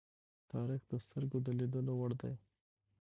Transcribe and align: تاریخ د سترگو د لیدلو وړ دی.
تاریخ 0.51 0.81
د 0.91 0.93
سترگو 1.05 1.39
د 1.43 1.47
لیدلو 1.59 1.93
وړ 1.99 2.11
دی. 2.21 2.33